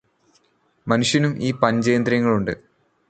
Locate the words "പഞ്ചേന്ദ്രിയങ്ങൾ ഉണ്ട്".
1.51-2.53